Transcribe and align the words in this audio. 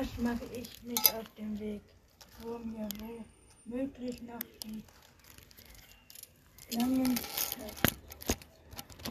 Rasch 0.00 0.18
mache 0.22 0.46
ich 0.54 0.82
mich 0.82 1.12
auf 1.12 1.28
den 1.36 1.60
Weg, 1.60 1.82
wo 2.40 2.56
mir 2.56 2.88
womöglich 3.66 4.22
noch 4.22 4.38
die 4.64 4.82
langen 6.74 7.20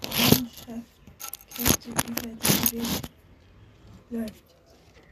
Landschaftskette 0.01 1.89
über 1.89 2.21
den 2.21 2.71
Weg 2.71 3.01
läuft. 4.09 4.55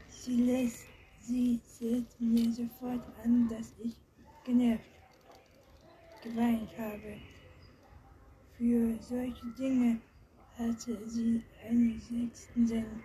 Sie 0.09 0.37
lässt, 0.37 0.87
sie 1.21 1.59
sieht 1.67 2.21
mir 2.21 2.51
sofort 2.51 3.03
an, 3.23 3.47
dass 3.47 3.71
ich 3.77 3.95
genervt, 4.45 4.81
geweint 6.23 6.75
habe. 6.79 7.19
Für 8.57 8.97
solche 9.03 9.45
Dinge 9.59 10.01
hatte 10.57 11.07
sie 11.07 11.43
einen 11.69 12.01
sechsten 12.01 12.65
Sinn, 12.65 13.03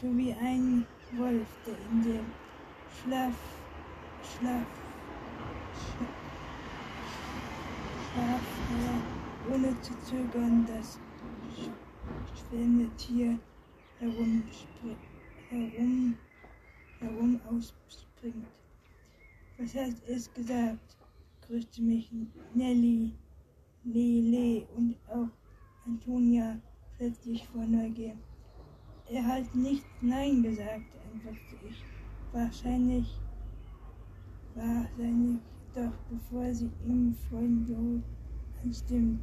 so 0.00 0.16
wie 0.16 0.32
ein 0.32 0.86
Wolf, 1.12 1.46
der 1.64 1.74
in 1.90 2.02
dem 2.02 2.26
Schlaf, 2.90 3.34
Schlaf, 4.22 4.66
Schlaf, 8.12 8.42
äh, 8.72 9.54
ohne 9.54 9.80
zu 9.80 9.92
zögern 10.00 10.66
das 10.66 10.98
schwellende 12.34 12.88
Tier 12.96 13.38
herum, 13.98 14.42
herum, 15.48 16.16
herum 16.98 17.40
ausspringt. 17.48 18.46
Was 19.58 19.74
hast 19.74 20.02
es 20.08 20.32
gesagt? 20.34 20.96
grüßte 21.46 21.80
mich 21.80 22.10
Nelly, 22.54 23.12
Lele 23.84 24.66
und 24.76 24.96
auch 25.08 25.28
Antonia 25.86 26.60
plötzlich 26.96 27.46
vor 27.46 27.64
Neugier. 27.64 28.16
Er 29.08 29.24
hat 29.24 29.54
nicht 29.54 29.84
Nein 30.00 30.42
gesagt, 30.42 30.82
antwortete 31.12 31.66
ich. 31.68 31.84
Wahrscheinlich, 32.32 33.20
wahrscheinlich 34.54 35.38
doch, 35.74 35.92
bevor 36.10 36.52
sie 36.52 36.70
ihm 36.84 37.14
Freudenjubel 37.28 38.02
anstimmt, 38.64 39.20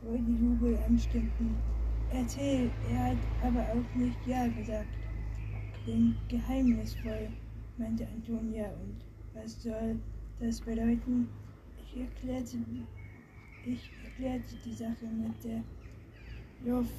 Freudenjubel 0.00 0.76
anstimmten. 0.88 1.54
Erzähl, 2.12 2.68
er 2.90 3.10
hat 3.10 3.18
aber 3.44 3.60
auch 3.60 3.94
nicht 3.96 4.18
Ja 4.26 4.48
gesagt. 4.48 4.88
Klingt 5.84 6.16
geheimnisvoll, 6.28 7.28
meinte 7.78 8.08
Antonia. 8.08 8.70
Und 8.70 8.96
was 9.34 9.62
soll 9.62 10.00
das 10.40 10.60
bedeuten? 10.60 11.28
Ich 11.84 12.00
erklärte, 12.00 12.58
ich 13.64 13.90
erklärte 14.04 14.56
die 14.64 14.74
Sache 14.74 15.06
mit 15.06 15.44
der 15.44 15.62
Luft. 16.64 16.90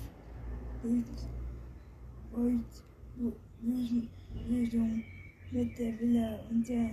Lösung 4.48 5.04
mit 5.52 5.78
der 5.78 6.00
Villa 6.00 6.40
und 6.50 6.68
der 6.68 6.92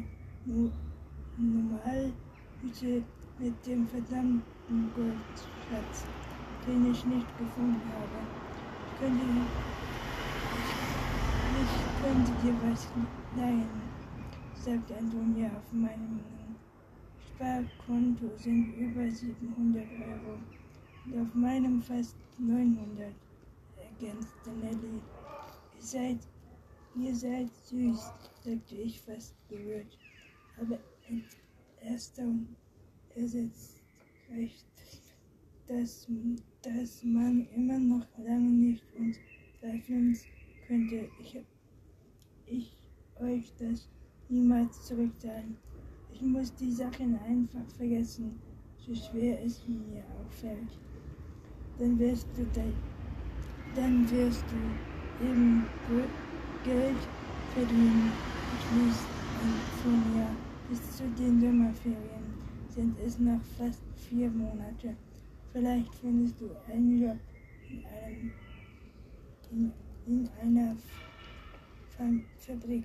Normalhütte 1.36 3.04
mit 3.38 3.66
dem 3.66 3.86
verdammten 3.86 4.90
Goldschatz, 4.94 6.06
den 6.66 6.90
ich 6.90 7.06
nicht 7.06 7.38
gefunden 7.38 7.80
habe. 7.92 8.18
Ich 8.94 9.00
könnte, 9.00 9.24
ich, 11.60 11.72
könnte 12.02 12.32
dir 12.42 12.54
was 12.68 12.88
leihen, 13.36 13.68
sagte 14.54 14.96
Antonia 14.96 15.48
auf 15.56 15.72
meinem 15.72 16.20
Sparkonto 17.28 18.26
sind 18.36 18.74
über 18.76 19.08
700 19.08 19.84
Euro 19.84 20.38
und 21.06 21.22
auf 21.22 21.34
meinem 21.34 21.80
fast 21.80 22.16
900 22.38 23.12
ergänzte 23.76 24.50
Nelly. 24.60 25.00
Ihr 25.78 25.84
seid, 25.84 26.18
ihr 26.96 27.14
seid 27.14 27.54
süß, 27.64 28.12
sagte 28.42 28.74
ich 28.74 29.00
fast 29.00 29.34
gerührt. 29.48 29.96
Aber 30.60 30.78
erstaunt 31.80 32.48
ersetzt 33.14 33.80
recht, 34.34 34.66
dass, 35.68 36.08
dass 36.62 37.04
man 37.04 37.46
immer 37.54 37.78
noch 37.78 38.06
lange 38.18 38.50
nicht 38.50 38.82
uns 38.96 39.18
zweifeln 39.60 40.18
könnte. 40.66 41.08
Ich, 41.20 41.38
ich 42.46 42.76
euch 43.20 43.52
das 43.58 43.88
niemals 44.28 44.84
zurückzahlen. 44.84 45.56
Ich 46.12 46.22
muss 46.22 46.52
die 46.56 46.72
Sachen 46.72 47.16
einfach 47.20 47.66
vergessen, 47.76 48.40
so 48.78 48.94
schwer 48.94 49.44
es 49.44 49.66
mir 49.68 50.02
auch 50.02 50.32
fällt. 50.32 50.76
Dann 51.78 51.96
wirst 52.00 52.26
du 52.36 52.44
dein 52.52 52.74
dann 53.76 54.10
wirst 54.10 54.44
du 54.50 54.97
eben 55.20 55.66
Geld 56.64 56.96
verdienen. 57.54 58.12
Schließt 58.62 59.06
Antonia. 59.42 60.30
Bis 60.68 60.96
zu 60.96 61.04
den 61.18 61.40
Sommerferien 61.40 62.34
sind 62.68 62.98
es 63.04 63.18
noch 63.18 63.40
fast 63.56 63.82
vier 64.08 64.30
Monate. 64.30 64.94
Vielleicht 65.52 65.94
findest 65.94 66.40
du 66.40 66.50
einen 66.70 67.02
Job 67.02 67.16
in, 67.70 67.84
einem, 67.86 68.32
in, 69.50 69.72
in 70.06 70.28
einer 70.42 70.76
Fabrik 72.38 72.84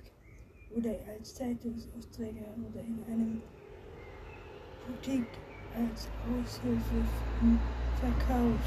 oder 0.76 0.96
als 1.08 1.36
Zeitungsausträger 1.36 2.48
oder 2.70 2.82
in 2.82 3.04
einem 3.12 3.42
Boutique 4.88 5.28
als 5.76 6.08
Aushilfe 6.30 7.06
im 7.42 7.60
Verkauf. 8.00 8.60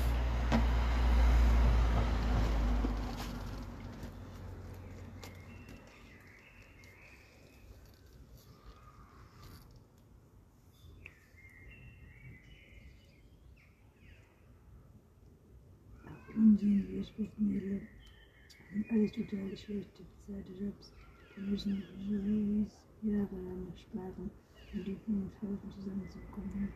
Alles 19.07 19.13
total 19.15 19.57
schlechte 19.57 20.03
bezahlte 20.03 20.53
Jobs. 20.59 20.93
Da 21.37 21.43
müssen 21.43 21.83
Juries 21.99 22.75
jahrelang 23.03 23.71
sparen, 23.77 24.31
um 24.75 24.83
die 24.83 24.99
5.000 25.07 25.71
zusammenzukommen. 25.71 26.69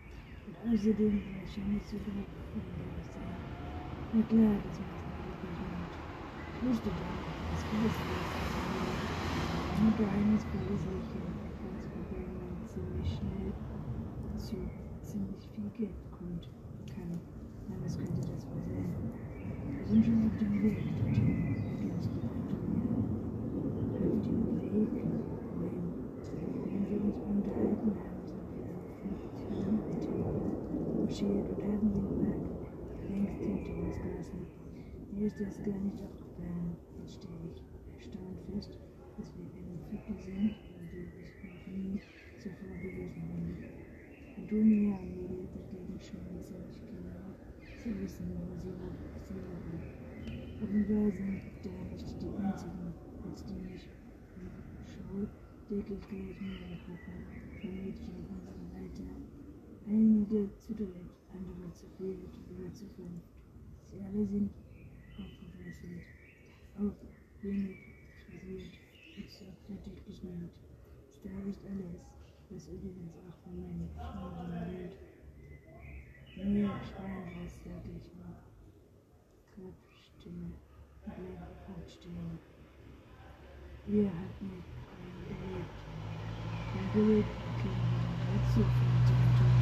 Und 0.47 0.55
außerdem 0.63 1.23
wahrscheinlich 1.43 1.83
sogar 1.91 2.15
Jahres 2.15 3.09
sein. 3.11 3.35
Na 4.15 4.23
klar, 4.23 4.55
das 4.63 4.79
macht 4.79 5.11
mir 5.11 5.27
wirklich 5.27 5.59
Mut. 5.59 5.93
Ich 6.55 6.69
wusste 6.69 6.89
doch, 6.91 7.19
dass 7.51 7.65
vieles 7.67 7.99
ist. 7.99 8.39
Ein 9.81 9.93
geheimes 9.99 10.45
Bösliche, 10.55 11.21
als 11.67 11.85
wobei 11.91 12.23
man 12.31 12.55
ziemlich 12.69 13.11
schnell 13.11 13.51
zu 14.39 14.57
ziemlich 15.03 15.49
viel 15.51 15.71
Geld 15.77 15.99
kommt 16.13 16.49
kann. 16.95 17.11
Na, 17.69 17.75
was 17.83 17.99
könnte 17.99 18.21
das 18.21 18.47
wohl 18.47 18.63
sein? 18.71 19.11
Wir 19.81 19.87
sind 19.87 20.05
schon 20.05 20.27
auf 20.27 20.39
dem 20.39 20.63
Weg 20.63 20.79
dorthin, 20.99 21.57
ergänzte 21.57 22.27
Antonia. 22.31 22.95
Auf 24.01 24.23
dem 24.23 24.39
Weg, 24.61 24.95
wohin? 25.59 25.89
Wenn 26.67 26.85
wir 26.91 26.99
uns 27.05 27.19
unterhalten 27.27 27.91
haben, 27.99 28.23
sind 28.27 28.47
wir 28.55 28.71
auf 28.71 28.93
die 31.09 31.10
Moschee 31.21 31.27
und 31.27 31.63
haben 31.63 31.93
den 31.93 32.09
Park 32.25 32.73
längst 33.09 33.43
hinter 33.43 33.77
uns 33.77 33.97
gelassen. 34.01 34.47
Mir 35.13 35.27
ist 35.27 35.41
das 35.41 35.63
gar 35.63 35.79
nicht 35.79 36.01
aufgefallen. 36.01 36.77
Jetzt 36.99 37.15
stelle 37.15 37.53
ich 37.53 37.63
erstaunt 37.95 38.41
fest, 38.49 38.79
dass 39.19 39.29
wir 39.37 39.45
in 39.45 39.79
Viertel 39.91 40.17
sind, 40.19 40.57
in 40.81 40.89
dem 40.89 41.13
ich 41.21 41.33
noch 41.45 41.67
nie 41.67 42.01
zuvor 42.39 42.73
gewesen 42.81 43.21
bin. 43.29 43.57
Und 44.37 44.51
Lili 44.51 44.97
dagegen 45.53 46.01
scheinen 46.01 46.41
ziemlich 46.41 46.81
genau 46.89 47.37
zu 47.77 48.01
wissen, 48.01 48.33
wo 48.33 48.57
sie 48.57 48.73
waren. 48.81 48.97
Offenbar 50.63 51.11
sind 51.13 51.41
da 51.63 51.71
nicht 51.93 52.23
die 52.23 52.33
einzigen, 52.37 52.95
als 53.29 53.45
die 53.45 53.61
mich 53.61 53.89
im 54.41 54.87
Schul 54.87 55.29
täglich 55.69 56.01
gleich 56.01 56.41
mehrere 56.41 56.77
Gruppen 56.85 57.19
von 57.61 57.71
Mädchen 57.77 58.17
in 58.17 59.50
Einige 59.91 60.49
zu 60.57 60.73
dritt, 60.73 61.11
andere 61.35 61.75
zu 61.75 61.87
viert 61.99 62.31
oder 62.55 62.73
zu 62.73 62.87
fünf. 62.95 63.25
Sie 63.87 63.99
alle 63.99 64.25
sind 64.25 64.53
aufgewechselt, 65.19 66.07
auch 66.79 66.95
wenig 67.43 67.77
und 69.17 69.29
sorgfältig 69.29 70.07
geschminkt. 70.07 70.55
Star 71.11 71.45
ist 71.45 71.59
alles, 71.67 72.07
was 72.51 72.69
übrigens 72.69 73.17
auch 73.17 73.35
von 73.43 73.61
meinen 73.61 73.91
Freunden 73.97 74.71
gilt. 74.71 74.95
Nur 76.37 76.71
schreien 76.87 77.27
was, 77.43 77.53
sage 77.65 77.91
ich 77.99 78.15
nur. 78.15 78.31
Klappstimme, 79.51 80.53
bleibe 81.05 81.51
fortstehen. 81.67 82.39
Ihr 83.89 84.07
habt 84.07 84.41
mich 84.41 84.71
erlebt. 85.27 85.75
Mein 86.77 86.93
Bild 86.93 87.27
käme 87.61 88.11
dazu 88.31 88.61
von 88.61 88.87
dem 89.09 89.35
Tod. 89.37 89.61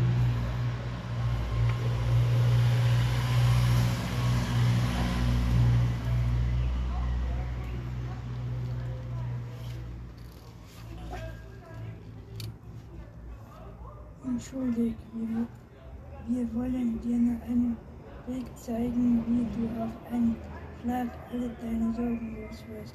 Unschuldig. 14.38 14.94
Wir, 15.14 15.46
wir 16.28 16.54
wollen 16.54 17.00
dir 17.00 17.16
nur 17.16 17.42
einen 17.42 17.76
Weg 18.28 18.46
zeigen, 18.56 19.24
wie 19.26 19.44
du 19.56 19.82
auf 19.82 20.12
einen 20.12 20.36
Schlag 20.80 21.08
alle 21.32 21.50
deine 21.60 21.92
Sorgen 21.92 22.36
los 22.40 22.64
wirst. 22.68 22.94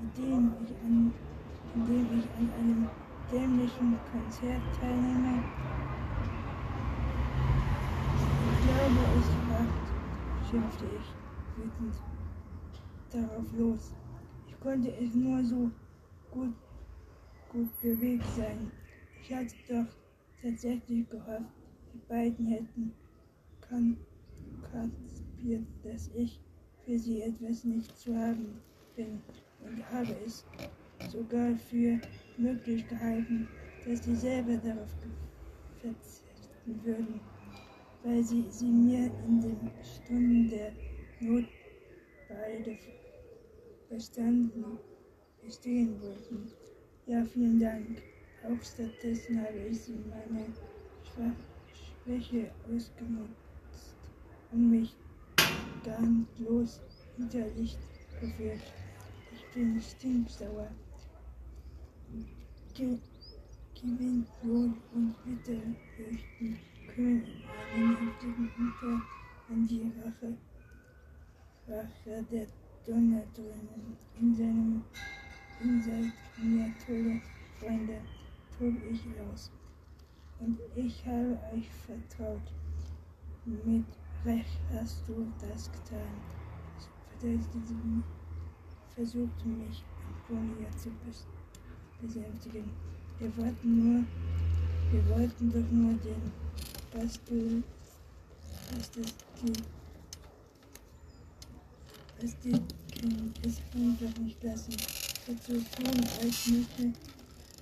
Indem 0.00 0.54
ich 0.64 0.70
an, 0.82 1.12
indem 1.74 2.06
ich 2.18 2.24
an 2.38 2.50
einem 2.58 2.88
dämlichen 3.30 3.98
Konzert 4.10 4.62
teilnehme. 4.80 5.44
Ich 8.48 8.60
glaube, 8.64 9.02
es 9.18 9.28
macht, 9.50 10.50
schimpfte 10.50 10.86
ich 10.86 11.08
wütend 11.58 11.94
darauf 13.12 13.52
los. 13.58 13.92
Ich 14.48 14.60
konnte 14.60 14.90
es 14.90 15.14
nur 15.14 15.44
so 15.44 15.70
gut, 16.32 16.54
gut 17.52 17.82
bewegt 17.82 18.24
sein. 18.34 18.70
Ich 19.20 19.32
hatte 19.32 19.54
doch 19.66 19.86
tatsächlich 20.40 21.08
gehofft, 21.08 21.52
die 21.92 21.98
beiden 22.08 22.46
hätten 22.46 22.94
kapiert, 24.62 25.66
dass 25.82 26.08
ich 26.14 26.40
für 26.84 26.98
sie 26.98 27.20
etwas 27.22 27.64
nicht 27.64 27.96
zu 27.98 28.16
haben 28.16 28.62
bin 28.94 29.22
und 29.60 29.90
habe 29.90 30.16
es 30.24 30.46
sogar 31.06 31.56
für 31.56 32.00
möglich 32.36 32.86
gehalten, 32.88 33.48
dass 33.84 34.04
sie 34.04 34.16
selber 34.16 34.56
darauf 34.56 34.94
verzichten 35.80 36.82
würden, 36.84 37.20
weil 38.02 38.22
sie 38.22 38.50
sie 38.50 38.72
mir 38.72 39.12
in 39.24 39.40
den 39.40 39.72
Stunden 39.82 40.48
der 40.48 40.72
Not 41.20 41.44
beide 42.28 42.76
verstanden 43.88 44.78
bestehen 45.42 46.00
wollten. 46.00 46.52
Ja, 47.06 47.24
vielen 47.24 47.58
Dank. 47.58 48.02
Auch 48.48 48.64
stattdessen 48.64 49.42
habe 49.42 49.58
ich 49.58 49.88
meine 50.08 50.46
Schwäche 52.02 52.50
ausgenutzt, 52.64 53.94
um 54.52 54.70
mich 54.70 54.96
gantlos 55.84 56.80
hinter 57.18 57.46
Licht 57.58 57.78
geführt. 58.18 58.62
Ich 59.34 59.44
bin 59.54 59.78
stinksauer. 59.78 60.68
Ge 62.72 62.96
gewinnt 63.74 64.28
wohl 64.42 64.72
und 64.94 65.14
bitte 65.24 65.60
fürchten 65.94 66.58
können 66.94 67.26
einen 67.74 67.96
heftigen 67.98 68.50
Unfall 68.58 69.02
an 69.50 69.68
die 69.68 69.92
Rache, 70.02 70.34
Rache 71.68 72.24
der 72.32 72.46
Donnertönen 72.86 73.96
in 74.18 74.34
seinem 74.34 74.82
in 75.60 75.82
seid 75.82 76.12
mir 76.42 76.72
tolle 76.86 77.20
Freunde, 77.58 78.00
tob 78.58 78.74
ich 78.90 79.00
aus. 79.20 79.50
Und 80.40 80.58
ich 80.74 81.04
habe 81.06 81.38
euch 81.54 81.68
vertraut. 81.86 82.42
Mit 83.44 83.84
Recht 84.24 84.60
hast 84.74 85.02
du 85.06 85.26
das 85.40 85.70
getan. 85.70 86.20
Versuchte 88.94 89.48
mich 89.48 89.84
Antonia 90.06 90.70
zu 90.76 90.90
besänftigen. 92.00 92.70
Wir 93.18 93.36
wollten 93.36 93.94
nur, 93.94 94.04
wir 94.92 95.08
wollten 95.08 95.52
doch 95.52 95.70
nur 95.70 95.94
den 95.94 96.32
Bastel, 96.92 97.62
was 98.72 98.90
das 98.90 99.14
die, 99.40 99.52
was 102.20 102.38
die 102.40 102.60
Kind 102.92 103.46
es 103.46 103.60
einfach 103.74 104.18
nicht 104.20 104.42
lassen. 104.42 104.76
Dazu 105.26 105.52
tun, 105.52 106.04
als 106.20 106.46
müsste 106.48 106.92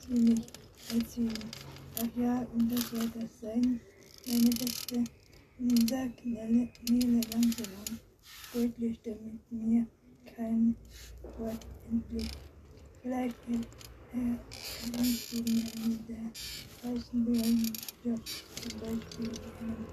sie 0.08 0.20
mich 0.20 0.46
erzählen. 0.94 1.50
Ach 1.98 2.20
ja, 2.20 2.46
und 2.54 2.70
das 2.70 2.90
soll 2.90 3.08
das 3.18 3.40
sein, 3.40 3.80
meine 4.26 4.50
Beste. 4.50 5.04
Nun 5.58 5.88
sag 5.88 6.24
Nele, 6.24 7.20
langsam 7.32 7.72
deutlich, 8.52 9.00
damit 9.02 9.40
mir 9.50 9.86
kein 10.36 10.76
Wort 11.38 11.66
entblickt. 11.90 12.36
Vielleicht 13.02 13.36
erlangst 14.12 15.32
du 15.32 15.36
mir 15.38 15.64
einen 15.76 16.04
der 16.06 16.30
falschen 16.82 17.26
Jobs, 18.04 18.44
zum 18.60 18.74
Beispiel 18.80 19.30
einen 19.60 19.86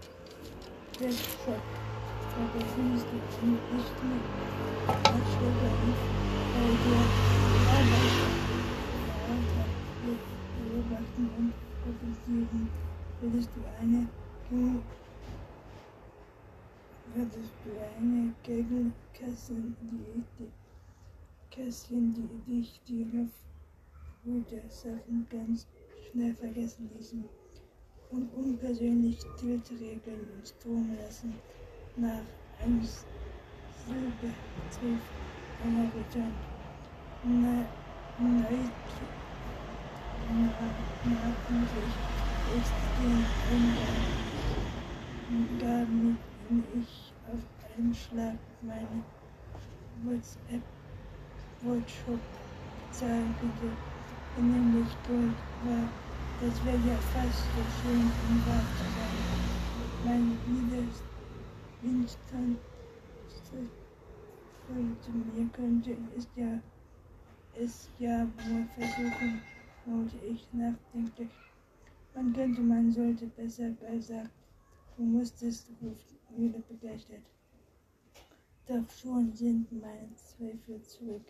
Webshop. 0.99 1.63
Aber 2.35 2.61
findest 2.75 3.05
du 3.05 3.15
einen 3.41 3.59
echten 3.77 4.11
Ratschläger 4.87 5.71
nicht, 5.85 6.05
weil 6.53 6.73
der 6.83 7.03
Arbeit 7.69 8.42
beobachten 11.13 11.29
und 11.37 11.53
fokussieren. 11.83 12.69
Würdest 13.19 13.49
du 13.55 13.61
eine 13.79 14.07
würdest 17.15 17.53
du 17.63 17.69
eine 17.97 18.33
die 18.43 18.91
Kästchen, 21.51 22.13
die 22.13 22.27
dich 22.51 22.81
die 22.87 23.05
gute 24.23 24.61
Sachen 24.69 25.27
ganz 25.29 25.67
schnell 26.11 26.33
vergessen 26.33 26.89
ließen 26.97 27.23
und 28.09 28.33
unpersönlich 28.33 29.19
Tiltregeln 29.37 30.27
und 30.35 30.47
Strom 30.47 30.95
lassen 30.97 31.35
nach 31.95 32.25
einem 32.59 32.81
Silberbetrieb 32.81 34.99
am 35.63 35.77
Horizont. 35.77 36.33
Na, 37.23 37.65
namentlich 41.03 41.93
ist 42.57 42.73
den 42.97 43.25
Angaben 45.29 46.17
ich 46.75 47.13
auf 47.31 47.39
einen 47.77 47.93
Schlag 47.93 48.35
meine 48.61 49.03
WhatsApp-Workshop 50.03 52.19
bezahlen 52.89 53.35
wenn 54.35 54.49
nämlich 54.49 54.97
Gold 55.07 55.35
war. 55.63 55.87
Das 56.39 56.63
wäre 56.65 56.77
ja 56.77 56.97
fast 56.97 57.53
so 57.53 57.63
schön, 57.81 58.11
um 58.27 58.45
wahr 58.45 58.65
zu 58.75 58.83
sein. 58.95 59.23
Mein 60.03 60.37
Widerstand 60.45 60.99
zu 65.01 65.11
mir 65.11 65.47
könnte, 65.53 65.91
ist 66.17 66.27
ja, 66.35 66.59
ist 67.59 67.87
ja 67.99 68.27
wohl 68.47 68.65
versuchen, 68.75 69.39
wollte 69.85 70.17
ich 70.25 70.47
nachdenklich. 70.53 71.29
Man 72.13 72.33
könnte, 72.33 72.61
man 72.61 72.91
sollte 72.91 73.27
besser 73.27 73.71
gesagt, 73.71 74.29
du 74.97 75.03
musstest, 75.03 75.69
ruft 75.81 76.13
Mühle 76.37 76.61
begeistert. 76.69 77.23
Doch 78.67 78.89
schon 78.89 79.33
sind 79.33 79.71
meine 79.71 80.15
Zweifel 80.15 80.81
zurück. 80.83 81.25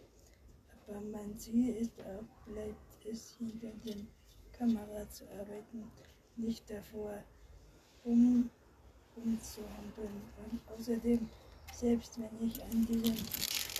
Aber 0.88 1.01
mein 1.01 1.38
Ziel 1.38 1.75
ist 1.75 2.00
auch, 2.01 2.51
bleibt 2.51 3.05
es 3.05 3.36
hinter 3.38 3.72
den 3.86 4.07
Kamera 4.51 5.10
zu 5.10 5.24
arbeiten, 5.31 5.83
nicht 6.36 6.69
davor, 6.69 7.24
um 8.03 8.50
umzuhampeln. 9.15 10.22
Und 10.38 10.60
außerdem, 10.72 11.29
selbst 11.74 12.19
wenn 12.19 12.48
ich 12.48 12.62
an 12.63 12.86
diesem 12.86 13.15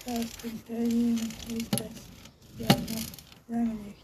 Casting 0.06 0.62
teilnehme, 0.68 1.22
ist 1.58 1.74
das 1.74 2.08
ja 2.58 2.68
noch 2.68 3.06
lange 3.48 3.74
nicht, 3.76 4.03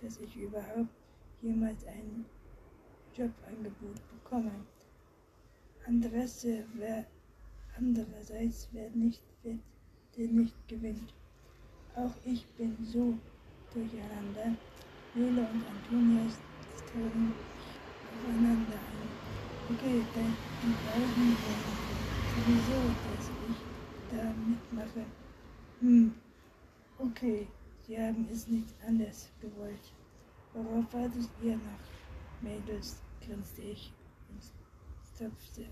dass 0.00 0.18
ich 0.18 0.36
überhaupt 0.36 0.88
jemals 1.42 1.86
ein 1.86 2.24
Jobangebot 3.14 3.96
bekomme. 4.10 4.52
Wer, 6.74 7.06
andererseits 7.76 8.68
wer 8.72 8.90
nicht 8.90 9.22
wird, 9.42 9.58
der 10.16 10.28
nicht 10.28 10.68
gewinnt. 10.68 11.14
Auch 11.96 12.14
ich 12.24 12.46
bin 12.56 12.76
so 12.84 13.14
durcheinander. 13.72 14.56
Nele 15.14 15.48
und 15.48 15.66
Antonius 15.66 16.38
stellen 16.86 17.34
aufeinander 18.12 18.74
ein. 18.74 19.10
Okay, 19.74 20.04
dann 20.14 20.36
entscheiden 20.62 21.36
wir 21.42 21.56
sowieso, 22.34 22.94
dass 23.04 23.30
ich 23.48 23.56
da 24.10 24.32
mitmache. 24.46 25.04
Hm, 25.80 26.14
okay, 26.98 27.46
Sie 27.88 27.98
haben 27.98 28.28
es 28.30 28.46
nicht 28.46 28.74
anders 28.86 29.30
gewollt. 29.40 29.92
Worauf 30.52 30.92
wartet 30.92 31.28
ihr 31.42 31.56
noch, 31.56 32.42
Mädels? 32.42 32.98
grinste 33.26 33.62
ich 33.62 33.92
stopfte 35.14 35.62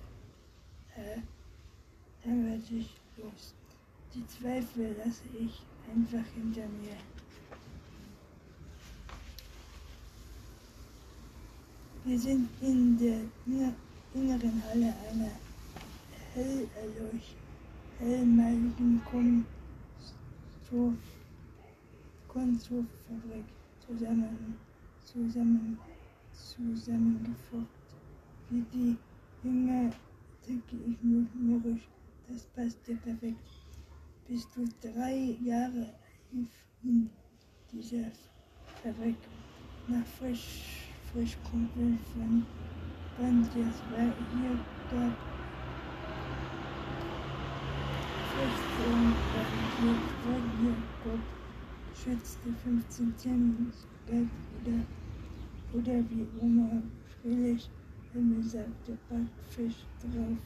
äh, 0.97 1.21
ich 2.71 2.95
los. 3.17 3.55
Die 4.15 4.27
Zweifel 4.27 4.97
lasse 4.99 5.23
ich 5.39 5.63
einfach 5.95 6.27
hinter 6.35 6.67
mir. 6.69 6.97
Wir 12.05 12.19
sind 12.19 12.49
in 12.63 12.99
der 12.99 13.21
inneren 14.15 14.63
Halle 14.65 14.95
einer 15.11 15.33
hell 16.35 16.67
hellmaligen 17.99 19.03
Kunststoffabrik 22.37 23.47
zusammen, 23.79 24.59
zusammen 25.03 25.79
zusammengefocht. 26.33 27.87
Wie 28.51 28.63
die 28.75 28.97
Jünger 29.43 29.91
denke 30.47 30.77
ich 30.87 31.03
mir 31.03 31.27
mürrisch, 31.33 31.89
das 32.29 32.45
passt 32.55 32.87
dir 32.87 32.97
perfekt. 32.97 33.41
Bist 34.29 34.49
du 34.55 34.67
drei 34.83 35.39
Jahre 35.43 35.95
ihn 36.83 37.11
dieser 37.73 38.13
Verreck 38.83 39.17
nach 39.89 40.05
frisch, 40.19 40.91
frisch 41.11 41.39
Kumpel 41.51 41.97
von 42.13 42.45
Bandias, 43.17 43.81
weil 43.93 44.13
hier 44.35 44.59
gab 44.91 45.17
Frischform, 48.29 49.15
weil 49.33 49.47
hier, 49.81 49.95
hier 50.61 50.77
Gott 51.03 51.36
schützte 52.03 52.53
15 52.65 53.17
Cent 53.17 53.73
Geld 54.07 54.29
oder, 54.61 55.81
oder 55.81 56.05
wie 56.11 56.27
Oma 56.41 56.83
Friedrich 57.23 57.71
Himmel 58.13 58.43
sagte, 58.43 58.97
Backfisch 59.09 59.85
drauf 60.01 60.39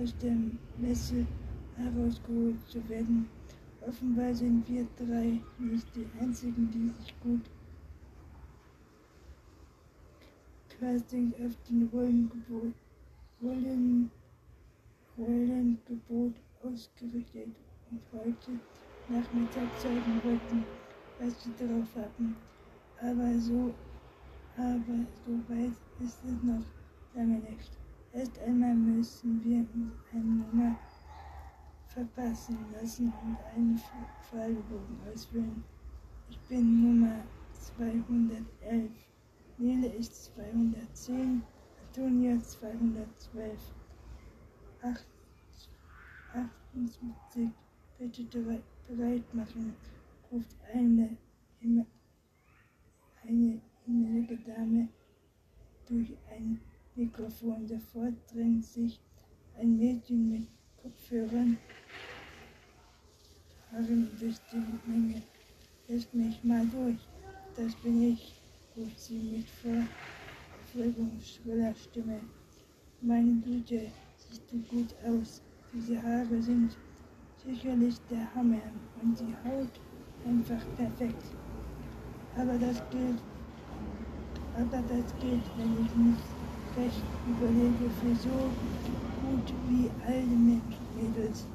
aus 0.00 0.14
der 0.22 0.36
Messe 0.78 1.26
herausgeholt 1.76 2.56
zu 2.68 2.86
werden. 2.88 3.28
Offenbar 3.86 4.34
sind 4.34 4.68
wir 4.68 4.86
drei 4.96 5.40
nicht 5.58 5.86
die 5.94 6.06
einzigen, 6.20 6.70
die 6.70 6.88
sich 7.02 7.14
gut 7.20 7.42
quasi 10.78 11.32
auf 11.44 11.56
den 11.68 11.88
Rollengebot, 11.92 12.74
Rollen, 13.42 14.10
Rollengebot 15.16 16.34
ausgerichtet 16.62 17.48
und 17.90 18.00
heute 18.12 18.52
Nachmittag 19.08 19.80
zeigen 19.80 20.20
wollten, 20.22 20.64
was 21.18 21.42
sie 21.42 21.54
drauf 21.56 21.88
haben. 21.96 22.36
Aber 23.00 23.38
so, 23.38 23.74
aber 24.56 25.06
so 25.24 25.32
weit 25.48 25.72
ist 26.00 26.18
es 26.24 26.42
noch 26.42 26.64
lange 27.14 27.38
nicht. 27.38 27.70
Erst 28.12 28.38
einmal 28.40 28.74
müssen 28.74 29.42
wir 29.44 29.60
uns 29.74 29.92
eine 30.12 30.22
Nummer 30.22 30.76
verpassen 31.86 32.58
lassen 32.72 33.12
und 33.22 33.38
einen 33.54 33.80
Fragebogen 34.30 34.98
ausfüllen. 35.12 35.62
Ich 36.30 36.38
bin 36.48 36.82
Nummer 36.82 37.20
211. 37.52 38.90
Nele 39.58 39.88
ist 39.88 40.32
210. 40.36 41.42
Antonia 41.86 42.40
212. 42.40 43.72
78. 44.82 45.08
Bitte 47.98 48.24
bereit 48.86 49.34
machen, 49.34 49.74
ruft 50.30 50.56
eine, 50.72 51.16
eine 53.22 53.60
innere 53.86 54.36
Dame 54.46 54.88
durch 55.88 56.16
ein 56.30 56.60
Mikrofon. 56.94 57.66
Sofort 57.66 58.14
drängt 58.32 58.64
sich 58.64 59.00
ein 59.58 59.76
Mädchen 59.76 60.30
mit 60.30 60.46
Kopfhörern 60.82 61.58
Haaren 63.72 64.08
durch 64.18 64.36
die 64.52 64.90
Menge. 64.90 65.22
Lässt 65.88 66.12
mich 66.14 66.42
mal 66.44 66.66
durch. 66.66 66.98
Das 67.56 67.74
bin 67.76 68.02
ich, 68.02 68.34
ruft 68.76 69.00
sie 69.00 69.18
mit 69.18 69.46
verfolgungsschriller 70.72 71.74
Stimme. 71.74 72.20
Meine 73.00 73.34
Güte, 73.40 73.90
siehst 74.16 74.42
du 74.50 74.58
gut 74.62 74.94
aus. 75.06 75.42
Diese 75.72 76.02
Haare 76.02 76.42
sind 76.42 76.76
sicherlich 77.44 78.00
der 78.10 78.34
Hammer 78.34 78.62
und 79.02 79.18
die 79.20 79.34
Haut 79.44 79.80
einfach 80.26 80.64
perfekt. 80.76 81.24
Aber 82.36 82.58
das 82.58 82.82
gilt, 82.90 83.20
aber 84.54 84.82
das 84.88 85.12
gilt, 85.20 85.44
wenn 85.56 85.84
ich 85.84 85.94
mich 85.96 86.18
recht 86.76 87.02
überlege, 87.26 87.90
für 88.00 88.14
so 88.14 88.36
gut 89.22 89.52
wie 89.68 89.90
alle 90.06 90.24
Mädels, 90.96 91.46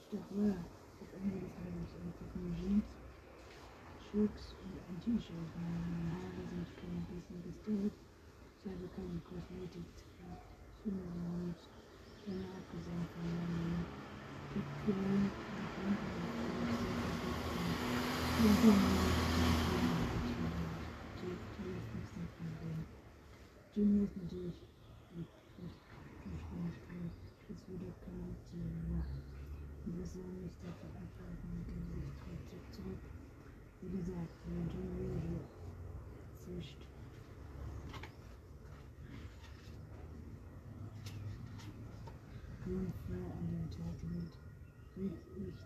Doch 0.08 0.28
wahr, 0.40 0.64
auf 1.00 1.10
Ende 1.20 1.36
des 1.36 1.52
Tages 1.52 1.92
einfach 2.00 2.32
nur 2.32 2.52
Jeans, 2.56 2.88
Schurks 4.08 4.56
und 4.56 4.72
ein 4.72 4.98
T-Shirt. 5.04 5.52
Meine 5.52 6.16
Haare 6.16 6.42
sind 6.48 6.64
schon 6.64 6.96
ein 6.96 7.06
bisschen 7.12 7.40
gestylt. 7.44 7.92
Ich 7.92 8.64
habe 8.64 8.88
keine 8.96 9.20
Kosmetik, 9.28 9.88
Filme 10.80 11.04
und 11.04 11.60
dann 12.24 12.40
abgesehen 12.56 13.04
von 13.12 13.24
meinem 13.36 13.84
Diplom 14.52 15.22
Junior 23.74 24.04
ist 24.04 24.16
natürlich 24.16 24.54
es 27.54 27.68
würde 27.68 27.92
keine 28.00 28.32
Und 29.84 29.98
wir 29.98 30.06
sollen 30.06 30.40
nicht 30.42 30.56
dafür 30.62 30.88
abhalten, 30.88 31.64
gehen 31.66 31.84
sich 31.92 32.16
trotzdem 32.24 32.64
zurück. 32.72 33.02
Wie 33.82 33.90
gesagt, 33.96 34.34
wenn 34.46 34.66
Junior 34.72 35.44
zischt, 36.40 36.80
Unfair 42.64 43.28
and 43.36 43.52
Entitlement 43.52 44.32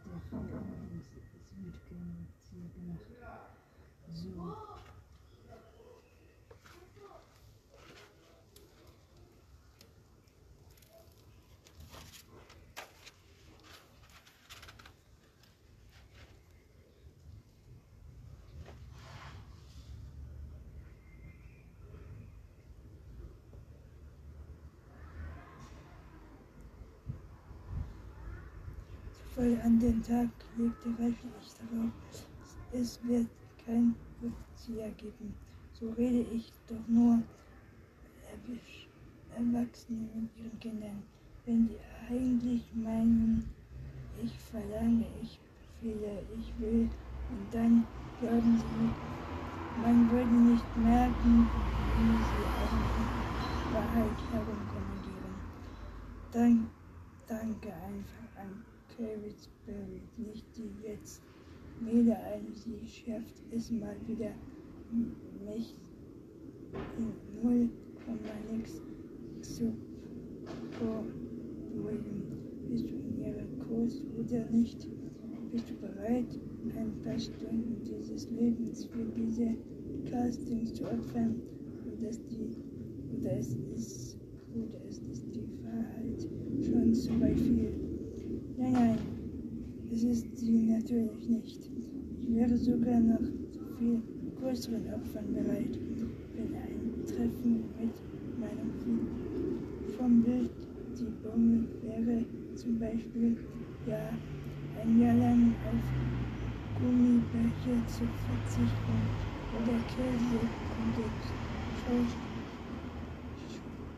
ich 0.04 0.32
allerdings, 0.32 1.06
es 1.16 1.64
wird 1.64 1.78
keine 1.88 2.26
Ziel 2.38 2.68
gemacht. 2.74 3.00
So. 4.12 4.65
Voll 29.36 29.60
an 29.62 29.78
den 29.78 30.02
Tag 30.02 30.30
legte, 30.56 30.88
rechne 30.98 31.30
ich 31.42 31.52
darauf, 31.60 31.92
es 32.72 32.98
wird 33.04 33.28
kein 33.66 33.94
Rückzieher 34.22 34.90
geben. 34.92 35.34
So 35.78 35.90
rede 35.90 36.24
ich 36.34 36.50
doch 36.66 36.88
nur 36.88 37.22
Erwachsene 39.36 40.08
mit 40.14 40.30
ihren 40.38 40.58
Kindern. 40.58 41.02
Wenn 41.44 41.68
die 41.68 41.76
eigentlich 42.10 42.62
meinen, 42.74 43.46
ich 44.24 44.32
verlange, 44.50 45.04
ich 45.22 45.38
befehle, 45.82 46.22
ich 46.38 46.58
will, 46.58 46.88
und 47.28 47.52
dann 47.52 47.86
glauben 48.18 48.56
sie, 48.56 48.90
man 49.82 50.10
würde 50.10 50.30
nicht 50.30 50.76
merken, 50.78 51.50
wie 51.94 52.24
sie 52.24 52.46
an 52.46 52.86
die 52.96 53.74
Wahrheit 53.74 54.16
herumkommandieren. 54.30 55.34
Dann 56.32 56.70
danke 57.28 57.68
einfach 57.74 58.40
an 58.40 58.64
Carrie 58.96 59.34
Berry, 59.66 60.00
nicht 60.16 60.46
die 60.56 60.70
jetzt 60.82 61.20
Mähle 61.80 62.16
ein, 62.16 62.46
sie 62.54 62.86
schärft 62.86 63.42
es 63.50 63.70
mal 63.70 63.94
wieder 64.06 64.30
mich 65.44 65.74
in 66.96 67.42
null 67.42 67.68
Komma 68.06 68.32
nix 68.50 68.80
zu 69.42 69.74
beruhigen. 70.80 72.22
Bist 72.70 72.84
du 72.84 72.94
in 72.94 73.20
ihrem 73.20 73.58
Kurs 73.68 74.02
oder 74.18 74.50
nicht? 74.50 74.88
Bist 75.52 75.68
du 75.68 75.74
bereit, 75.74 76.38
ein 76.74 77.02
paar 77.04 77.18
Stunden 77.18 77.82
dieses 77.84 78.30
Lebens 78.30 78.86
für 78.86 79.04
diese 79.14 79.54
Castings 80.10 80.72
zu 80.72 80.84
opfern? 80.84 81.42
Oder, 81.84 82.08
ist 82.08 82.22
die, 82.30 82.48
oder, 83.14 83.36
es 83.36 83.54
ist, 83.74 84.16
oder 84.54 84.82
ist 84.88 85.02
es 85.12 85.22
die 85.32 85.48
Wahrheit 85.62 86.26
schon 86.64 86.94
zu 86.94 87.10
viel? 87.34 87.85
Nein, 88.58 88.72
nein, 88.72 88.98
es 89.92 90.02
ist 90.02 90.38
sie 90.38 90.62
natürlich 90.70 91.28
nicht. 91.28 91.70
Ich 92.20 92.34
wäre 92.34 92.56
sogar 92.56 93.00
noch 93.00 93.18
zu 93.18 93.60
viel 93.78 94.00
größeren 94.40 94.94
Opfern 94.94 95.34
bereit, 95.34 95.78
wenn 96.34 96.54
ein 96.54 97.06
Treffen 97.06 97.64
mit 97.78 97.92
meinem 98.40 98.72
vom 99.98 100.22
Bild 100.22 100.50
die 100.98 101.04
Bombe 101.22 101.66
wäre. 101.82 102.25
Zum 102.54 102.78
Beispiel 102.78 103.36
ja 103.86 104.10
ein 104.82 105.00
Jahr 105.00 105.16
lang 105.16 105.54
auf 105.70 106.80
Gummibärchen 106.80 107.86
zu 107.86 108.04
verzichten 108.06 109.02
oder 109.52 109.78
Käse 109.86 110.40
und 110.78 110.94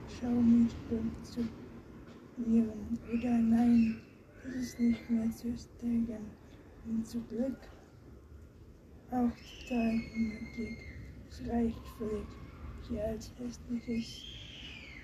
Schaumilch 0.09 0.75
zu. 1.23 1.41
Nehmen 2.47 2.97
oder 3.13 3.37
nein, 3.37 3.97
ist 4.55 4.81
nicht 4.81 5.11
mehr 5.11 5.31
zu 5.31 5.57
steigern 5.57 6.31
und 6.87 7.07
zu 7.07 7.21
Glück 7.23 7.59
auch 9.11 9.31
total 9.67 10.01
reicht 11.47 11.87
völlig 11.99 12.27
hier 12.89 13.05
als 13.05 13.33
hässliches 13.39 14.23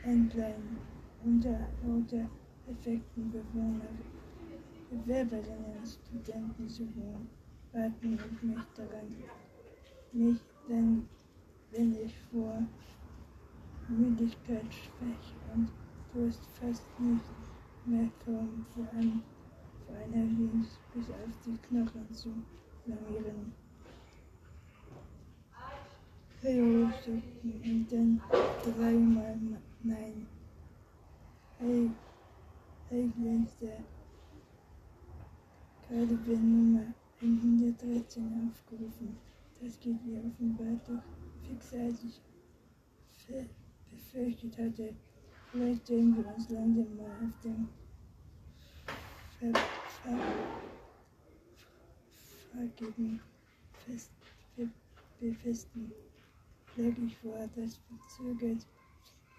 Entlein 0.02 0.78
unter 1.24 1.68
lauter 1.82 2.28
effekten 2.66 3.30
Bewohner 3.30 3.88
Bewerberinnen, 4.90 5.84
Studenten 5.84 6.68
zu 6.68 6.82
wohnen, 6.94 7.28
warten 7.73 8.19
und 8.19 8.42
mich 8.42 8.64
daran. 8.76 9.16
Nicht, 10.12 10.45
denn 10.69 11.08
wenn 11.73 11.97
ich 12.04 12.14
vor 12.30 12.62
Müdigkeit, 13.88 14.73
Schwäche 14.73 15.34
und 15.54 15.69
Durst 16.12 16.47
fast 16.60 16.84
nicht 17.00 17.25
mehr 17.86 18.08
kaum 18.25 18.64
vor, 18.73 18.86
einer 19.97 20.26
Jeans 20.37 20.78
bis 20.93 21.11
auf 21.11 21.35
die 21.45 21.57
Knochen 21.69 22.13
zu 22.13 22.30
lamieren. 22.87 23.52
Hallo, 26.43 26.89
sagten 26.91 27.63
und 27.65 27.87
dann 27.91 28.21
dreimal 28.63 29.39
Nein. 29.83 30.26
Hey, 31.59 31.91
hey, 32.89 33.13
glänzte 33.17 33.73
Nummer 36.26 36.87
113 37.21 38.49
aufgerufen. 38.49 39.17
Das 39.61 39.78
geht 39.78 39.99
wie 40.04 40.19
offenbar 40.19 40.80
doch 40.87 41.02
fixer 41.47 41.80
als 41.80 42.02
ich 42.02 42.21
befürchtet 43.91 44.59
hatte. 44.59 44.95
Vielleicht 45.52 45.87
sehen 45.87 46.17
wir 46.17 46.35
uns 46.35 46.49
langsam 46.49 46.97
mal 46.97 47.11
auf 47.26 47.41
dem 47.43 47.69
Ver 49.39 49.52
Vergeben 52.54 53.21
fest 53.84 54.10
befestigen. 55.19 55.93
Schlag 56.73 56.95
ich 56.99 57.17
vor, 57.19 57.49
das 57.56 57.76
verzögert 57.76 58.67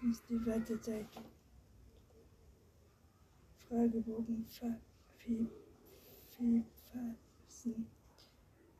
uns 0.02 0.22
die 0.28 0.46
Wartezeit. 0.46 1.06
Fragebogen 3.68 4.44
fassen. 4.46 5.50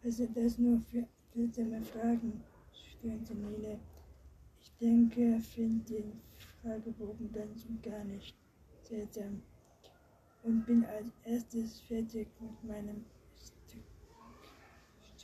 Also 0.04 0.26
das 0.34 0.58
nur 0.58 0.80
für 0.80 1.06
seltsame 1.34 1.82
Fragen, 1.82 2.42
stöhnte 2.72 3.34
Nele. 3.34 3.80
Ich 4.60 4.70
denke, 4.80 5.32
er 5.32 5.40
findet 5.40 5.90
den 5.90 6.20
Fragebogen 6.62 7.32
ganz 7.32 7.64
und 7.64 7.82
gar 7.82 8.04
nicht 8.04 8.36
seltsam 8.82 9.42
und 10.42 10.64
bin 10.66 10.84
als 10.84 11.10
erstes 11.24 11.80
fertig 11.80 12.28
mit 12.40 12.64
meinem 12.64 13.04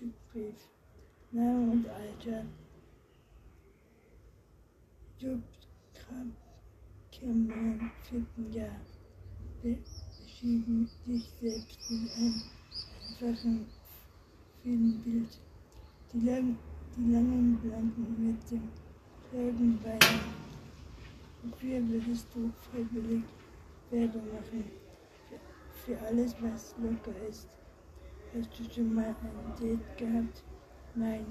Stückbrief. 0.02 0.56
Name 1.30 1.70
und 1.70 1.88
Alter. 1.88 2.44
Jupp 5.18 5.42
Kim 7.12 7.48
im 7.50 7.90
vierten 8.02 8.52
Jahr 8.52 8.80
beschieden 9.62 10.90
dich 11.06 11.30
selbst 11.40 11.78
in 11.88 12.10
einem 12.16 12.42
einfachen 13.00 13.66
Filmbild. 14.62 15.38
Die, 16.12 16.20
lang, 16.20 16.58
die 16.96 17.12
langen 17.12 17.58
Blanken 17.62 18.26
mit 18.26 18.50
dem 18.50 18.68
schrägen 19.30 19.78
Bein. 19.84 20.00
Wofür 21.44 21.88
würdest 21.88 22.26
du 22.34 22.50
freiwillig 22.70 23.22
Werbung 23.90 24.26
machen? 24.34 24.64
Für, 25.28 25.94
für 25.94 26.06
alles, 26.06 26.34
was 26.40 26.74
locker 26.78 27.16
ist. 27.28 27.61
Hast 28.34 28.58
du 28.58 28.64
schon 28.64 28.94
mal 28.94 29.08
ein 29.08 29.14
Date 29.60 29.98
gehabt? 29.98 30.42
Nein. 30.94 31.26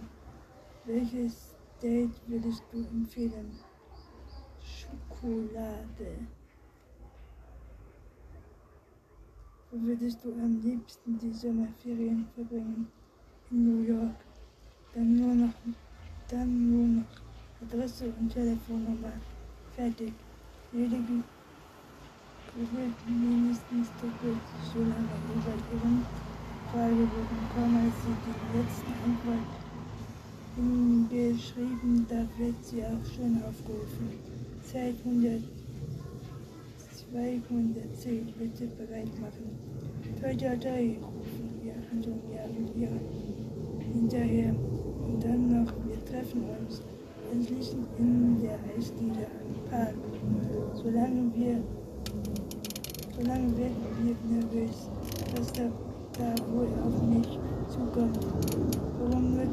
Welches 0.86 1.56
Date 1.82 2.12
würdest 2.28 2.64
du 2.72 2.78
empfehlen? 2.78 3.58
Schokolade. 4.60 6.28
Wo 9.72 9.82
würdest 9.82 10.24
du 10.24 10.32
am 10.34 10.62
liebsten 10.62 11.18
die 11.18 11.34
Sommerferien 11.34 12.28
verbringen? 12.36 12.88
In 13.50 13.64
New 13.64 13.82
York. 13.84 14.24
Dann 14.94 15.18
nur 15.18 15.34
noch, 15.34 15.54
dann 16.28 16.70
nur 16.70 16.88
noch 17.02 17.10
Adresse 17.64 18.14
und 18.20 18.32
Telefonnummer. 18.32 19.14
Fertig. 19.76 20.14
Jede 20.72 20.98
googelt 20.98 21.26
mindestens 23.08 23.90
doppelt 24.00 24.44
so 24.72 24.82
lange 24.82 25.18
über 25.34 25.56
ihren 26.74 27.08
Fragebogen 27.08 27.42
kaum 27.56 27.76
als 27.78 27.96
sie 28.04 28.16
die 28.26 28.58
letzten 28.58 28.94
Antworten 29.04 29.62
geschrieben, 31.10 32.06
da 32.10 32.22
wird 32.38 32.56
sie 32.64 32.84
auch 32.84 33.06
schon 33.16 33.42
aufgerufen. 33.44 34.10
Zeit 34.64 34.96
100, 35.06 35.42
210 37.12 38.34
bitte 38.38 38.68
bereit 38.78 39.20
machen. 39.20 39.58
Toi, 40.22 40.36
toi, 40.36 40.56
toi, 40.58 40.98
rufen 41.02 41.62
wir 41.64 41.74
Antonia 41.92 42.44
und 42.46 42.76
ihr 42.80 42.90
hinterher. 43.94 44.54
Und 44.54 45.24
dann 45.24 45.64
noch, 45.64 45.74
wir 45.88 46.06
treffen 46.06 46.44
uns 46.60 46.82
endlich 47.32 47.76
in 47.98 48.42
der 48.42 48.60
Eisdiele 48.78 49.28
am 49.40 49.70
Park. 49.70 49.96
Solange 50.76 51.32
wir, 51.36 51.64
solange 53.18 53.58
werden 53.58 53.84
wir 54.04 54.16
nervös, 54.30 54.90
was 55.36 55.52
da, 55.54 55.64
da 56.22 56.36
wohl 56.54 56.70
auf 56.86 56.98
mich 57.10 57.40
zukommt. 57.68 58.20
Warum 59.00 59.38
wird, 59.38 59.50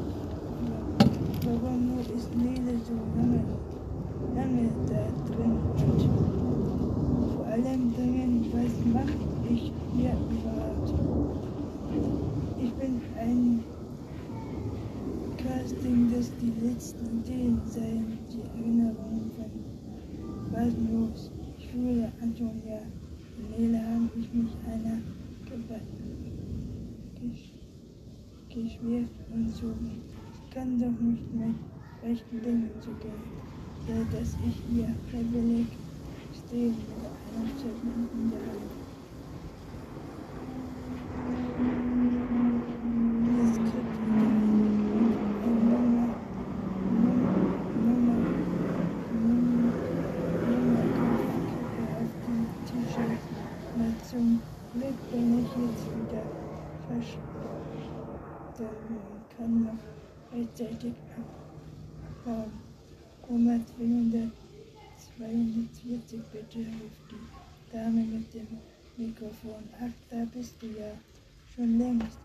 warum 1.45 1.87
nur 1.87 2.01
ist 2.01 2.29
Nele 2.37 2.77
so 2.85 2.93
lange 3.17 3.41
lange 4.35 4.69
da 4.87 5.03
drin 5.27 5.57
und 5.75 7.35
vor 7.35 7.45
allem 7.47 7.93
dringend, 7.95 8.53
was 8.53 8.73
mache 8.93 9.17
ich 9.49 9.71
hier 9.95 10.13
überhaupt? 10.29 10.93
Ich 12.61 12.71
bin 12.73 13.01
ein 13.17 13.63
Casting, 15.37 16.11
das 16.13 16.31
die 16.41 16.53
letzten 16.67 17.05
Ideen 17.19 17.59
seien, 17.65 18.17
die 18.29 18.41
Erinnerungen 18.59 19.31
von 19.35 19.51
was 20.51 20.73
los. 20.91 21.31
Ich 21.57 21.67
fühle 21.69 22.11
Antonia 22.21 22.81
Nele 23.57 23.77
haben 23.79 24.09
ich 24.19 24.33
mich 24.33 24.51
einer 24.67 24.99
geschwirrt 28.49 29.09
und 29.31 29.49
so. 29.55 29.73
Ich 29.81 30.49
kann 30.53 30.79
doch 30.79 30.99
nicht 30.99 31.33
mit 31.33 31.55
rechten 32.03 32.41
Dingen 32.41 32.71
zugehen, 32.81 33.23
so 33.85 33.93
dass 34.17 34.35
ich 34.47 34.57
hier 34.69 34.95
freiwillig 35.09 35.67
stehe 36.33 36.69
mit 36.71 36.89
einem 37.35 37.57
Zettel 37.57 37.93
in 38.13 38.29
der 38.31 38.39
Hand. 38.39 38.71
Das 43.37 43.55
Skript 43.55 43.95
in 44.05 44.13
der 44.17 44.29
Hand 44.29 44.65
und 45.43 45.43
ein 45.43 45.57
Nummer, 45.69 46.09
Nummer, 46.91 48.19
Nummer, 49.25 49.73
Nummerkippe 50.47 51.77
auf 51.97 52.13
dem 52.25 52.43
T-Shirt. 52.65 53.23
Na 53.77 53.85
zum 54.09 54.41
Glück 54.73 54.99
bin 55.11 55.27
ich 55.39 55.51
jetzt 55.55 55.85
wieder 55.95 56.23
verstanden 56.87 57.29
und 59.11 59.23
kann 59.37 59.53
noch 59.63 59.81
rechtzeitig 60.33 60.93
abbauen. 62.25 62.51
Oma 63.29 63.55
200, 63.77 64.31
240 65.17 66.21
bitte, 66.31 66.59
ruft 66.59 67.05
die 67.11 67.23
Dame 67.71 68.01
mit 68.03 68.33
dem 68.33 68.47
Mikrofon. 68.97 69.63
Ach, 69.79 69.93
da 70.09 70.25
bist 70.33 70.55
du 70.61 70.67
ja 70.67 70.91
schon 71.55 71.77
längst. 71.77 72.17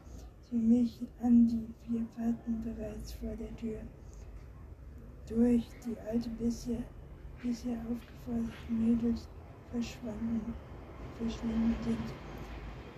Mich 0.54 1.00
an, 1.20 1.48
die 1.48 1.66
vier 1.84 2.06
warten 2.16 2.62
bereits 2.62 3.12
vor 3.14 3.34
der 3.34 3.56
Tür. 3.56 3.80
Durch 5.28 5.64
die 5.84 5.98
alte 6.08 6.28
bisher, 6.30 6.84
bisher 7.42 7.76
aufgeforderten 7.90 8.78
Mädels 8.78 9.26
verschwanden, 9.72 10.54
verschwunden 11.18 11.76
sind. 11.82 12.14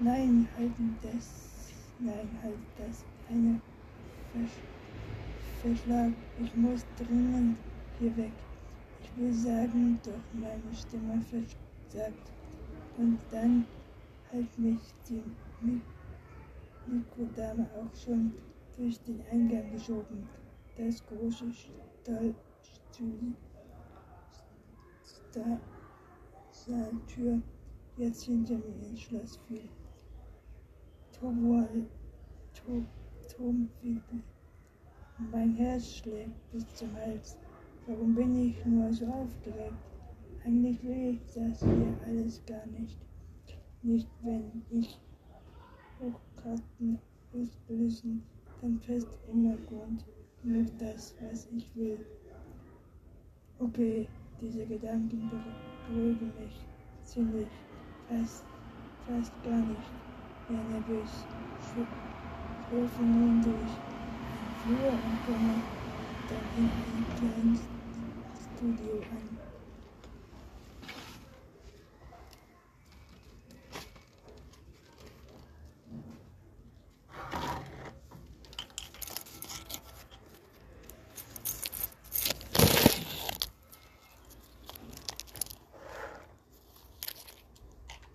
Nein, 0.00 0.46
halten 0.54 0.98
das, 1.00 1.72
nein, 1.98 2.28
halt 2.42 2.58
das, 2.76 3.06
eine 3.30 3.58
Versch 4.32 4.60
Verschlag. 5.62 6.12
Ich 6.38 6.54
muss 6.56 6.84
dringend 6.98 7.56
hier 7.98 8.14
weg. 8.18 8.32
Ich 9.00 9.16
will 9.16 9.32
sagen, 9.32 9.98
doch 10.04 10.12
meine 10.34 10.74
Stimme 10.74 11.22
versagt. 11.22 12.32
Und 12.98 13.18
dann 13.30 13.64
hat 14.30 14.58
mich 14.58 14.80
die 15.08 15.22
Mik 15.62 15.95
Mikrodame 16.88 17.68
auch 17.76 17.94
schon 17.94 18.32
durch 18.76 19.00
den 19.02 19.20
Eingang 19.30 19.70
geschoben. 19.72 20.28
Das 20.76 21.04
große 21.06 21.46
Stahlstühl, 21.52 23.34
Stahl, 25.04 25.60
Saaltür 26.50 27.40
jetzt 27.96 28.24
hinter 28.24 28.54
mir 28.54 28.88
ins 28.88 29.00
Schloss 29.00 29.38
fiel. 29.48 29.68
Turmwirbel. 33.36 34.22
Mein 35.32 35.54
Herz 35.54 35.94
schlägt 35.94 36.52
bis 36.52 36.66
zum 36.74 36.94
Hals. 36.94 37.38
Warum 37.86 38.14
bin 38.14 38.48
ich 38.48 38.64
nur 38.66 38.92
so 38.92 39.06
aufgeregt? 39.06 39.72
Eigentlich 40.44 40.82
will 40.82 41.14
ich 41.14 41.20
das 41.34 41.60
hier 41.60 41.98
alles 42.06 42.44
gar 42.46 42.66
nicht. 42.66 42.98
Nicht, 43.82 44.08
wenn 44.22 44.62
ich 44.70 45.00
Hochkarten 46.46 46.98
auslösen, 47.32 48.22
dann 48.62 48.78
fest 48.80 49.08
immer 49.32 49.56
Grund 49.68 50.04
genug 50.42 50.66
das, 50.78 51.14
was 51.20 51.48
ich 51.56 51.66
will. 51.74 51.98
Okay, 53.58 54.06
diese 54.40 54.64
Gedanken 54.66 55.28
beruhigen 55.88 56.32
mich 56.38 56.64
ziemlich, 57.02 57.48
fast, 58.08 58.44
fast 59.06 59.32
gar 59.42 59.58
nicht 59.58 59.92
mehr 60.48 60.62
nervös. 60.64 61.26
Schlürfe 62.68 63.02
nun 63.02 63.40
durch 63.42 63.80
einen 64.38 64.56
Flur 64.58 64.92
und 64.92 65.24
komme 65.24 65.62
dann 66.28 66.44
in 66.56 66.70
ein 66.70 67.06
kleines 67.16 67.62
Studio 68.56 69.00
an. 69.10 69.45